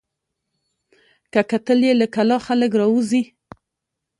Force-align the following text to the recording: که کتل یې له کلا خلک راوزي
که 1.33 1.41
کتل 1.49 1.79
یې 1.87 1.93
له 2.01 2.07
کلا 2.15 2.37
خلک 2.47 2.71
راوزي 2.81 3.23